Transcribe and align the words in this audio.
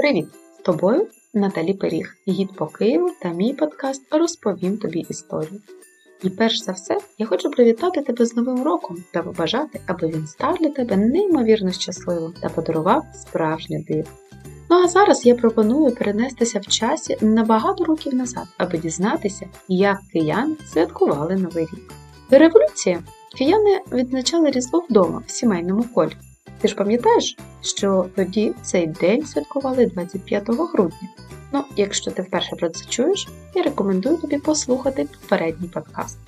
Привіт! 0.00 0.26
З 0.58 0.62
тобою 0.62 1.06
Наталі 1.34 1.74
Пиріг, 1.74 2.16
гід 2.28 2.56
по 2.56 2.66
Києву 2.66 3.10
та 3.22 3.28
мій 3.28 3.54
подкаст 3.54 4.02
Розповім 4.10 4.78
тобі 4.78 5.06
історію. 5.08 5.60
І 6.22 6.30
перш 6.30 6.58
за 6.58 6.72
все, 6.72 6.98
я 7.18 7.26
хочу 7.26 7.50
привітати 7.50 8.00
тебе 8.00 8.26
з 8.26 8.36
Новим 8.36 8.62
роком 8.62 8.96
та 9.12 9.22
побажати, 9.22 9.80
аби 9.86 10.08
він 10.08 10.26
став 10.26 10.56
для 10.60 10.68
тебе 10.68 10.96
неймовірно 10.96 11.72
щасливим 11.72 12.34
та 12.42 12.48
подарував 12.48 13.04
справжнє 13.14 13.84
диво. 13.88 14.08
Ну 14.70 14.76
а 14.76 14.88
зараз 14.88 15.26
я 15.26 15.34
пропоную 15.34 15.94
перенестися 15.94 16.58
в 16.58 16.66
часі 16.66 17.16
на 17.20 17.44
багато 17.44 17.84
років 17.84 18.14
назад, 18.14 18.46
аби 18.58 18.78
дізнатися, 18.78 19.46
як 19.68 19.98
кияни 20.12 20.56
святкували 20.66 21.36
Новий 21.36 21.64
рік. 21.64 21.92
До 22.30 22.38
революції 22.38 22.98
кияни 23.38 23.80
відзначали 23.92 24.50
Різдво 24.50 24.84
вдома 24.88 25.22
в 25.26 25.30
сімейному 25.30 25.84
колі. 25.94 26.16
Ти 26.60 26.68
ж 26.68 26.74
пам'ятаєш, 26.74 27.36
що 27.62 28.06
тоді 28.16 28.52
цей 28.62 28.86
день 28.86 29.26
святкували 29.26 29.86
25 29.86 30.44
грудня. 30.48 31.08
Ну, 31.52 31.64
якщо 31.76 32.10
ти 32.10 32.22
вперше 32.22 32.56
про 32.56 32.68
це 32.68 32.84
чуєш, 32.88 33.28
я 33.54 33.62
рекомендую 33.62 34.16
тобі 34.16 34.38
послухати 34.38 35.08
попередній 35.20 35.68
подкаст. 35.68 36.18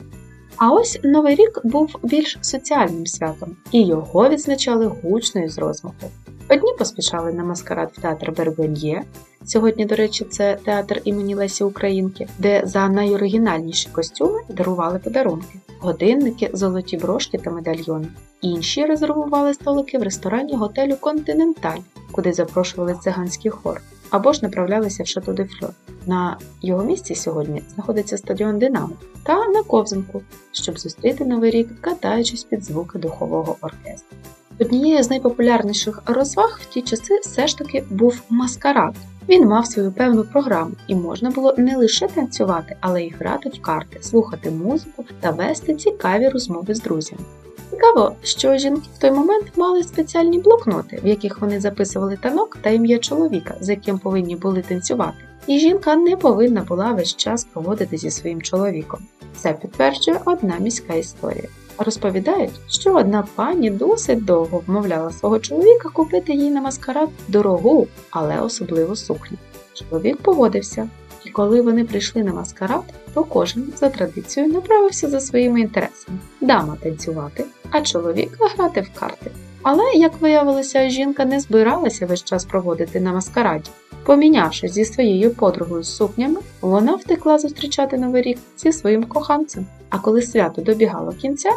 А 0.57 0.73
ось 0.73 1.01
Новий 1.05 1.35
рік 1.35 1.61
був 1.65 1.97
більш 2.03 2.39
соціальним 2.41 3.07
святом, 3.07 3.57
і 3.73 3.87
його 3.87 4.29
відзначали 4.29 4.87
гучно 4.87 5.45
і 5.45 5.49
з 5.49 5.59
розмаху. 5.59 6.11
Одні 6.49 6.73
поспішали 6.79 7.33
на 7.33 7.45
маскарад 7.45 7.93
в 7.93 8.01
театр 8.01 8.33
Бергоньє. 8.33 9.05
Сьогодні, 9.45 9.85
до 9.85 9.95
речі, 9.95 10.25
це 10.25 10.59
театр 10.65 11.01
імені 11.05 11.35
Лесі 11.35 11.65
Українки, 11.65 12.29
де 12.39 12.63
за 12.65 12.89
найоригінальніші 12.89 13.89
костюми 13.93 14.41
дарували 14.49 14.99
подарунки, 14.99 15.59
годинники, 15.83 16.51
золоті 16.53 16.97
брошки 16.97 17.39
та 17.39 17.51
медальйони. 17.51 18.09
Інші 18.41 18.85
резервували 18.85 19.55
столики 19.55 19.99
в 19.99 20.03
ресторані 20.03 20.57
готелю 20.57 20.97
Континенталь, 21.01 21.79
куди 22.13 22.33
запрошували 22.33 22.97
циганський 23.01 23.51
хор, 23.51 23.81
або 24.11 24.33
ж 24.33 24.41
направлялися 24.43 25.03
в 25.03 25.07
Шато 25.07 25.33
де 25.33 25.45
Фльор. 25.45 25.71
На 26.07 26.37
його 26.63 26.85
місці 26.85 27.15
сьогодні 27.15 27.63
знаходиться 27.75 28.19
стадіон 28.19 28.59
Динамо 28.59 28.97
та 29.23 29.49
на 29.49 29.63
Ковзанку, 29.63 30.23
щоб 30.53 30.79
зустріти 30.79 31.25
новий 31.25 31.51
рік, 31.51 31.81
катаючись 31.81 32.45
під 32.45 32.65
звуки 32.65 32.99
духового 32.99 33.57
оркестру. 33.61 34.17
Однією 34.61 35.03
з 35.03 35.11
найпопулярніших 35.11 36.03
розваг 36.07 36.61
в 36.63 36.67
ті 36.75 36.83
часи 36.83 37.19
все 37.23 37.47
ж 37.47 37.59
таки 37.59 37.85
був 37.91 38.23
маскарад. 38.29 38.95
Він 39.29 39.49
мав 39.49 39.67
свою 39.67 39.93
певну 39.93 40.25
програму, 40.25 40.73
і 40.87 40.95
можна 40.95 41.31
було 41.31 41.55
не 41.59 41.77
лише 41.77 42.09
танцювати, 42.09 42.77
але 42.81 43.03
й 43.03 43.15
грати 43.19 43.49
в 43.49 43.63
карти, 43.63 44.03
слухати 44.03 44.51
музику 44.51 45.05
та 45.21 45.31
вести 45.31 45.75
цікаві 45.75 46.29
розмови 46.29 46.75
з 46.75 46.81
друзями. 46.81 47.23
Цікаво, 47.71 48.15
що 48.23 48.57
жінки 48.57 48.89
в 48.97 48.99
той 48.99 49.11
момент 49.11 49.47
мали 49.57 49.83
спеціальні 49.83 50.39
блокноти, 50.39 51.01
в 51.05 51.07
яких 51.07 51.41
вони 51.41 51.61
записували 51.61 52.19
танок 52.23 52.59
та 52.61 52.71
ім'я 52.71 52.99
чоловіка, 52.99 53.55
з 53.61 53.69
яким 53.69 53.99
повинні 53.99 54.37
були 54.37 54.63
танцювати. 54.63 55.19
І 55.47 55.59
жінка 55.59 55.97
не 55.97 56.17
повинна 56.17 56.63
була 56.63 56.93
весь 56.93 57.17
час 57.17 57.45
проводити 57.45 57.97
зі 57.97 58.11
своїм 58.11 58.43
чоловіком. 58.43 59.01
Це 59.37 59.53
підтверджує 59.53 60.21
одна 60.25 60.57
міська 60.59 60.95
історія. 60.95 61.49
Розповідають, 61.79 62.61
що 62.69 62.95
одна 62.95 63.25
пані 63.35 63.71
досить 63.71 64.25
довго 64.25 64.63
вмовляла 64.67 65.11
свого 65.11 65.39
чоловіка 65.39 65.89
купити 65.89 66.33
їй 66.33 66.51
на 66.51 66.61
маскарад 66.61 67.09
дорогу, 67.29 67.87
але 68.11 68.41
особливу 68.41 68.97
сукню. 68.97 69.39
Чоловік 69.75 70.17
погодився, 70.17 70.89
і 71.25 71.31
коли 71.31 71.61
вони 71.61 71.85
прийшли 71.85 72.23
на 72.23 72.33
маскарад, 72.33 72.83
то 73.15 73.25
кожен 73.25 73.73
за 73.77 73.89
традицією 73.89 74.53
направився 74.53 75.09
за 75.09 75.21
своїми 75.21 75.61
інтересами 75.61 76.19
дама 76.41 76.77
танцювати, 76.83 77.45
а 77.71 77.81
чоловік 77.81 78.39
грати 78.41 78.81
в 78.81 79.01
карти. 79.01 79.31
Але, 79.63 79.93
як 79.95 80.21
виявилося, 80.21 80.89
жінка 80.89 81.25
не 81.25 81.41
збиралася 81.41 82.07
весь 82.07 82.25
час 82.25 82.45
проводити 82.45 83.01
на 83.01 83.13
маскараді. 83.13 83.71
Помінявшись 84.05 84.73
зі 84.73 84.85
своєю 84.85 85.31
подругою 85.31 85.83
з 85.83 85.97
сукнями, 85.97 86.41
вона 86.61 86.95
втекла 86.95 87.39
зустрічати 87.39 87.99
новий 87.99 88.23
рік 88.23 88.39
зі 88.57 88.73
своїм 88.73 89.05
коханцем. 89.05 89.67
А 89.91 89.99
коли 89.99 90.23
свято 90.23 90.63
добігало 90.63 91.13
кінця, 91.13 91.51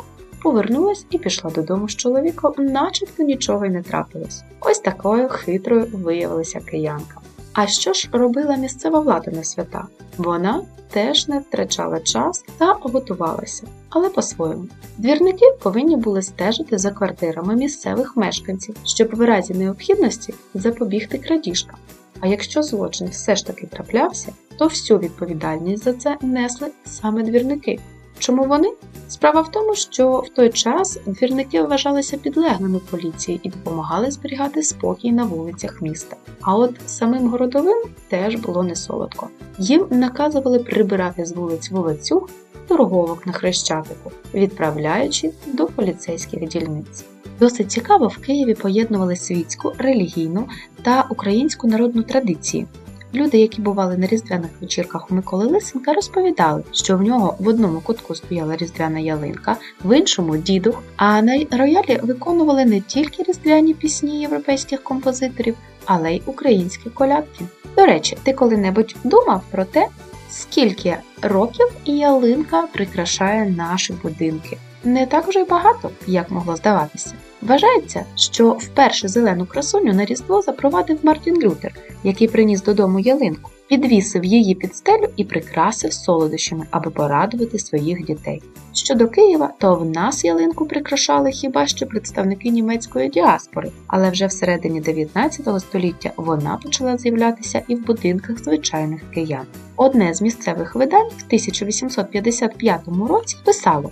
повернулась 0.44 1.06
і 1.09 1.18
пішла 1.18 1.52
додому 1.52 1.90
з 1.90 1.96
чоловіком, 1.96 2.53
начебто 2.57 3.24
нічого 3.24 3.66
й 3.66 3.69
не 3.69 3.81
трапилось. 3.81 4.44
Ось 4.59 4.79
такою 4.79 5.29
хитрою 5.29 5.88
виявилася 5.94 6.59
киянка. 6.59 7.25
А 7.55 7.67
що 7.67 7.93
ж 7.93 8.09
робила 8.11 8.55
місцева 8.55 8.99
влада 8.99 9.31
на 9.31 9.43
свята? 9.43 9.88
Вона 10.17 10.61
теж 10.89 11.27
не 11.27 11.39
втрачала 11.39 11.99
час 11.99 12.45
та 12.57 12.73
готувалася, 12.81 13.67
але 13.89 14.09
по-своєму. 14.09 14.67
Двірники 14.97 15.45
повинні 15.63 15.95
були 15.95 16.21
стежити 16.21 16.77
за 16.77 16.91
квартирами 16.91 17.55
місцевих 17.55 18.17
мешканців, 18.17 18.75
щоб 18.85 19.16
в 19.16 19.21
разі 19.21 19.53
необхідності 19.53 20.33
запобігти 20.53 21.17
крадіжкам. 21.17 21.79
А 22.19 22.27
якщо 22.27 22.63
злочин 22.63 23.07
все 23.07 23.35
ж 23.35 23.47
таки 23.47 23.67
траплявся, 23.67 24.33
то 24.57 24.67
всю 24.67 24.99
відповідальність 24.99 25.83
за 25.83 25.93
це 25.93 26.17
несли 26.22 26.67
саме 26.85 27.23
двірники. 27.23 27.79
Чому 28.20 28.44
вони? 28.44 28.74
Справа 29.08 29.42
в 29.42 29.52
тому, 29.52 29.76
що 29.76 30.20
в 30.20 30.30
той 30.30 30.50
час 30.50 31.00
двірники 31.06 31.62
вважалися 31.62 32.18
підлеглими 32.18 32.80
поліції 32.80 33.40
і 33.44 33.50
допомагали 33.50 34.12
зберігати 34.12 34.64
спокій 34.64 35.12
на 35.12 35.24
вулицях 35.24 35.81
міста. 35.81 36.16
А 36.42 36.56
от 36.56 36.76
самим 36.86 37.28
городовим 37.28 37.78
теж 38.09 38.36
було 38.36 38.64
не 38.64 38.76
солодко. 38.76 39.30
Їм 39.59 39.88
наказували 39.90 40.59
прибирати 40.59 41.26
з 41.26 41.31
вулиць 41.31 41.72
вулицю 41.72 42.28
торговок 42.68 43.28
на 43.28 43.34
хрещатику, 43.34 44.12
відправляючи 44.34 45.32
до 45.47 45.66
поліцейських 45.66 46.47
дільниць. 46.47 47.06
Досить 47.40 47.72
цікаво 47.72 48.08
в 48.08 48.18
Києві 48.18 48.53
поєднували 48.53 49.16
світську, 49.16 49.74
релігійну 49.78 50.47
та 50.82 51.06
українську 51.09 51.68
народну 51.68 52.03
традиції. 52.03 52.68
Люди, 53.16 53.38
які 53.38 53.62
бували 53.62 53.98
на 53.98 54.08
різдвяних 54.08 54.50
вечірках 54.62 55.12
у 55.12 55.16
Миколи 55.16 55.46
Лисенка, 55.46 55.94
розповідали, 55.94 56.64
що 56.72 56.98
в 56.98 57.02
нього 57.02 57.36
в 57.40 57.48
одному 57.48 57.81
кутку 57.81 58.16
стояла 58.16 58.56
різдвяна 58.56 59.00
ялинка, 59.00 59.58
в 59.84 59.98
іншому 59.98 60.38
дідух, 60.38 60.84
а 60.96 61.22
на 61.22 61.46
роялі 61.52 62.00
виконували 62.03 62.66
не 62.66 62.81
тільки 62.81 63.24
різдвяні 63.24 63.74
пісні 63.74 64.22
європейських 64.22 64.84
композиторів, 64.84 65.56
але 65.86 66.14
й 66.14 66.22
українські 66.26 66.90
колядки. 66.90 67.46
До 67.78 67.86
речі, 67.86 68.18
ти 68.24 68.34
коли-небудь 68.34 68.96
думав 69.03 69.42
про 69.52 69.66
те, 69.66 69.88
скільки 70.30 70.97
років 71.22 71.68
ялинка 71.86 72.68
прикрашає 72.74 73.46
наші 73.46 73.94
будинки? 74.03 74.58
Не 74.85 75.06
так 75.06 75.28
вже 75.28 75.40
й 75.40 75.44
багато, 75.44 75.90
як 76.07 76.31
могло 76.31 76.56
здаватися. 76.56 77.13
Вважається, 77.41 78.06
що 78.16 78.51
вперше 78.51 79.07
зелену 79.07 79.46
красуню 79.46 79.94
на 79.94 80.06
Різдво 80.06 80.41
запровадив 80.41 81.00
Мартін 81.03 81.41
Лютер, 81.41 81.75
який 82.03 82.28
приніс 82.28 82.63
додому 82.63 83.00
ялинку, 83.00 83.51
підвісив 83.68 84.25
її 84.25 84.56
під 84.56 84.75
стелю 84.75 85.07
і 85.16 85.23
прикрасив 85.23 85.94
солодощами, 85.94 86.66
аби 86.72 86.91
порадувати 86.91 87.59
своїх 87.59 88.06
дітей. 88.06 88.41
Щодо 88.73 89.07
Києва, 89.07 89.53
то 89.57 89.75
в 89.75 89.85
нас 89.85 90.25
ялинку 90.25 90.66
прикрашали 90.66 91.31
хіба 91.31 91.67
що 91.67 91.85
представники 91.85 92.50
німецької 92.50 93.09
діаспори, 93.09 93.72
але 93.88 94.09
вже 94.09 94.25
всередині 94.25 94.81
19 94.81 95.62
століття 95.62 96.12
вона 96.17 96.59
почала 96.63 96.97
з'являтися 96.97 97.62
і 97.67 97.75
в 97.75 97.85
будинках 97.85 98.44
звичайних 98.44 99.02
киян. 99.13 99.46
Одне 99.75 100.13
з 100.13 100.22
місцевих 100.22 100.75
видань 100.75 101.09
в 101.17 101.23
1855 101.28 102.81
році 103.09 103.38
писало. 103.46 103.91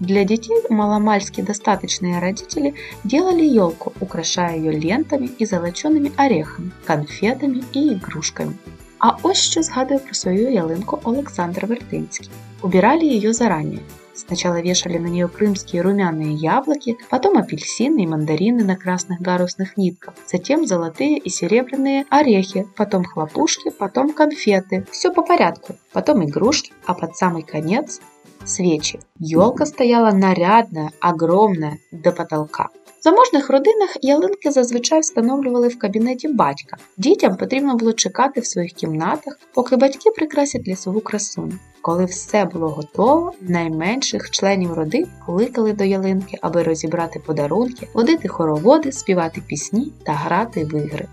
Для 0.00 0.24
детей 0.24 0.62
маломальски 0.70 1.40
достаточные 1.40 2.20
родители 2.20 2.74
делали 3.02 3.44
елку, 3.44 3.92
украшая 4.00 4.56
ее 4.56 4.72
лентами 4.72 5.26
и 5.26 5.44
золоченими 5.44 6.12
орехами, 6.16 6.70
конфетами 6.84 7.60
і 7.72 7.88
игрушками. 7.92 8.54
А 8.98 9.10
ось 9.22 9.38
що 9.38 9.62
згадує 9.62 10.00
про 10.00 10.14
свою 10.14 10.52
ялинку 10.52 10.98
Олександр 11.04 11.66
Вертинский. 11.66 12.30
Убирали 12.62 13.04
ее 13.04 13.32
заранее. 13.32 13.80
Сначала 14.14 14.60
вешали 14.60 14.98
на 14.98 15.06
нее 15.06 15.28
крымские 15.28 15.80
румяные 15.82 16.34
яблоки, 16.34 16.96
потом 17.08 17.38
апельсины 17.38 18.02
и 18.02 18.06
мандарины 18.06 18.64
на 18.64 18.76
красных 18.76 19.20
гарусных 19.20 19.76
нитках, 19.76 20.14
затем 20.26 20.66
золотые 20.66 21.18
и 21.18 21.30
серебряные 21.30 22.04
орехи, 22.10 22.66
потом 22.76 23.04
хлопушки, 23.04 23.70
потом 23.70 24.12
конфеты. 24.12 24.84
Все 24.90 25.12
по 25.12 25.22
порядку. 25.22 25.76
Потом 25.92 26.24
игрушки, 26.24 26.72
а 26.84 26.94
под 26.94 27.16
самый 27.16 27.42
конец 27.42 28.00
свечи. 28.48 29.00
Елка 29.18 29.66
стояла 29.66 30.12
нарядная, 30.12 30.90
огромная, 31.00 31.78
до 31.92 32.12
потолка. 32.12 32.68
В 33.00 33.02
заможних 33.02 33.50
родинах 33.50 33.96
ялинки 34.02 34.50
зазвичай 34.50 35.00
встановлювали 35.00 35.68
в 35.68 35.78
кабінеті 35.78 36.28
батька. 36.28 36.76
Дітям 36.96 37.36
потрібно 37.36 37.76
було 37.76 37.92
чекати 37.92 38.40
в 38.40 38.46
своїх 38.46 38.72
кімнатах, 38.72 39.38
поки 39.54 39.76
батьки 39.76 40.10
прикрасять 40.10 40.68
лісову 40.68 41.00
красуню. 41.00 41.52
Коли 41.82 42.04
все 42.04 42.44
було 42.44 42.68
готово, 42.68 43.32
найменших 43.40 44.30
членів 44.30 44.72
родин 44.72 45.06
кликали 45.26 45.72
до 45.72 45.84
ялинки, 45.84 46.38
аби 46.40 46.62
розібрати 46.62 47.20
подарунки, 47.26 47.88
водити 47.94 48.28
хороводи, 48.28 48.92
співати 48.92 49.42
пісні 49.46 49.92
та 50.04 50.12
грати 50.12 50.64
в 50.64 50.74
ігри. 50.74 51.08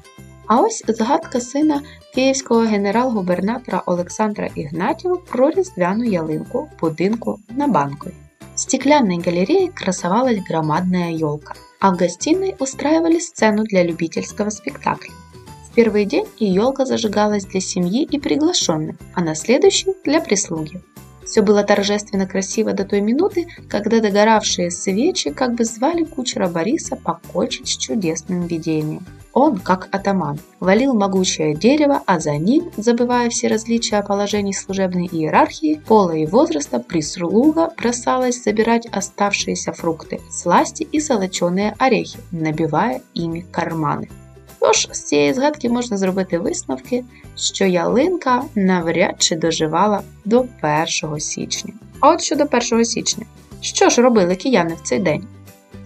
А 0.47 0.61
ось 0.61 0.85
згадка 0.89 1.41
сина 1.41 1.81
київського 2.15 2.61
генерал-губернатора 2.61 3.83
Олександра 3.87 4.49
Ігнатьєва 4.55 5.17
про 5.31 5.51
різдвяну 5.51 6.05
ялинку 6.05 6.59
в 6.63 6.81
будинку 6.81 7.39
на 7.49 7.69
Банковій. 7.69 8.15
В 8.55 8.61
стеклянной 8.61 9.23
галерее 9.27 9.71
красовалась 9.75 10.39
громадная 10.49 11.13
елка, 11.13 11.55
а 11.81 11.91
в 11.91 11.97
гостиной 11.97 12.55
устраивали 12.59 13.19
сцену 13.21 13.65
для 13.65 13.85
любительского 13.85 14.51
спектакля. 14.51 15.13
В 15.71 15.75
первый 15.75 16.05
день 16.05 16.27
и 16.39 16.47
елка 16.47 16.85
зажигалась 16.85 17.47
для 17.47 17.61
семьи 17.61 18.03
и 18.03 18.19
приглашенных, 18.19 18.97
а 19.15 19.21
на 19.21 19.35
следующий – 19.35 20.05
для 20.05 20.21
прислуги. 20.21 20.83
Все 21.25 21.43
было 21.43 21.63
торжественно 21.63 22.27
красиво 22.27 22.73
до 22.73 22.85
той 22.85 23.01
минуты, 23.01 23.47
когда 23.69 24.01
догоравшие 24.01 24.71
свечи 24.71 25.31
как 25.31 25.55
бы 25.55 25.65
звали 25.65 26.05
кучера 26.05 26.49
Бориса 26.49 26.97
покончить 26.97 27.69
с 27.69 27.77
чудесным 27.77 28.47
видением. 28.47 29.07
Он, 29.35 29.59
как 29.59 29.89
атаман, 29.93 30.39
валил 30.59 30.95
могучее 30.95 31.55
дерево, 31.55 32.03
а 32.07 32.19
за 32.19 32.37
ним, 32.37 32.71
забывая 32.77 33.31
все 33.31 33.47
различия 33.49 34.03
положений 34.03 34.55
служебной 34.55 35.07
иерархии, 35.07 35.81
пола 35.87 36.17
и 36.17 36.27
возраста, 36.27 36.81
прислуга 36.81 37.71
бросалась 37.77 38.43
забирать 38.43 38.89
оставшиеся 38.91 39.73
фрукты, 39.73 40.21
сласти 40.31 40.83
и 40.83 40.99
золоченые 41.01 41.75
орехи, 41.79 42.19
набивая 42.33 43.03
ими 43.15 43.45
кармани. 43.51 44.09
Тож 44.59 44.89
з 44.93 45.03
цієї 45.03 45.35
згадки 45.35 45.69
можна 45.69 45.97
зробити 45.97 46.39
висновки, 46.39 47.05
що 47.37 47.67
ялинка 47.67 48.43
навряд 48.55 49.15
чи 49.19 49.37
доживала 49.37 50.03
до 50.25 50.45
1 51.03 51.21
січня. 51.21 51.73
А 52.01 52.11
от 52.11 52.23
щодо 52.23 52.45
1 52.73 52.85
січня, 52.85 53.25
що 53.61 53.89
ж 53.89 54.03
робили 54.03 54.37
кияни 54.37 54.75
в 54.75 54.81
цей 54.83 54.99
день? 54.99 55.25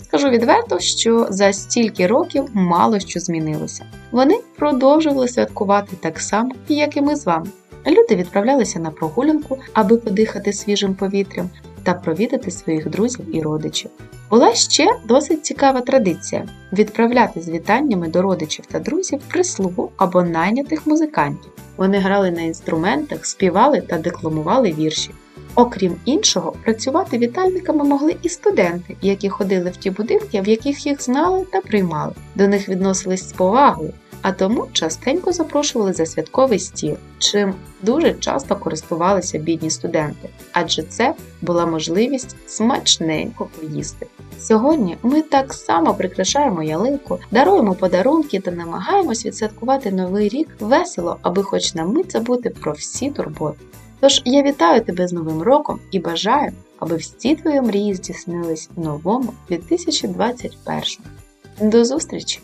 Скажу 0.09 0.29
відверто, 0.29 0.79
що 0.79 1.27
за 1.29 1.53
стільки 1.53 2.07
років 2.07 2.45
мало 2.53 2.99
що 2.99 3.19
змінилося. 3.19 3.85
Вони 4.11 4.39
продовжували 4.57 5.27
святкувати 5.27 5.95
так 5.99 6.19
само, 6.19 6.51
як 6.67 6.97
і 6.97 7.01
ми 7.01 7.15
з 7.15 7.25
вами. 7.25 7.47
Люди 7.87 8.15
відправлялися 8.15 8.79
на 8.79 8.91
прогулянку, 8.91 9.57
аби 9.73 9.97
подихати 9.97 10.53
свіжим 10.53 10.95
повітрям 10.95 11.49
та 11.83 11.93
провідати 11.93 12.51
своїх 12.51 12.89
друзів 12.89 13.35
і 13.35 13.41
родичів. 13.41 13.91
Була 14.29 14.53
ще 14.53 14.87
досить 15.05 15.45
цікава 15.45 15.81
традиція 15.81 16.47
відправляти 16.73 17.41
з 17.41 17.49
вітаннями 17.49 18.07
до 18.07 18.21
родичів 18.21 18.65
та 18.65 18.79
друзів 18.79 19.19
прислугу 19.27 19.91
або 19.97 20.23
найнятих 20.23 20.87
музикантів. 20.87 21.51
Вони 21.77 21.97
грали 21.97 22.31
на 22.31 22.41
інструментах, 22.41 23.25
співали 23.25 23.81
та 23.81 23.97
декламували 23.97 24.71
вірші. 24.71 25.11
Окрім 25.55 25.95
іншого, 26.05 26.53
працювати 26.63 27.17
вітальниками 27.17 27.83
могли 27.83 28.15
і 28.21 28.29
студенти, 28.29 28.97
які 29.01 29.29
ходили 29.29 29.69
в 29.69 29.77
ті 29.77 29.89
будинки, 29.89 30.41
в 30.41 30.47
яких 30.47 30.85
їх 30.85 31.01
знали 31.03 31.45
та 31.51 31.61
приймали. 31.61 32.13
До 32.35 32.47
них 32.47 32.69
відносились 32.69 33.29
з 33.29 33.33
повагою, 33.33 33.93
а 34.21 34.31
тому 34.31 34.67
частенько 34.73 35.31
запрошували 35.31 35.93
за 35.93 36.05
святковий 36.05 36.59
стіл, 36.59 36.95
чим 37.19 37.53
дуже 37.81 38.13
часто 38.13 38.55
користувалися 38.55 39.37
бідні 39.37 39.69
студенти, 39.69 40.29
адже 40.51 40.83
це 40.83 41.13
була 41.41 41.65
можливість 41.65 42.35
смачненько 42.47 43.47
поїсти. 43.59 44.07
Сьогодні 44.39 44.97
ми 45.03 45.21
так 45.21 45.53
само 45.53 45.93
прикрашаємо 45.93 46.63
ялинку, 46.63 47.19
даруємо 47.31 47.73
подарунки 47.73 48.39
та 48.39 48.51
намагаємось 48.51 49.25
відсвяткувати 49.25 49.91
новий 49.91 50.29
рік 50.29 50.47
весело, 50.59 51.17
аби 51.21 51.43
хоч 51.43 51.75
на 51.75 51.85
мить 51.85 52.11
забути 52.11 52.49
про 52.49 52.71
всі 52.71 53.11
турботи. 53.11 53.59
Тож 53.99 54.21
я 54.25 54.43
вітаю 54.43 54.81
тебе 54.81 55.07
з 55.07 55.13
Новим 55.13 55.41
роком 55.41 55.79
і 55.91 55.99
бажаю, 55.99 56.51
аби 56.79 56.95
всі 56.95 57.35
твої 57.35 57.61
мрії 57.61 57.95
здійснились 57.95 58.69
в 58.75 58.79
новому 58.79 59.33
2021. 59.49 61.71
До 61.71 61.85
зустрічі! 61.85 62.39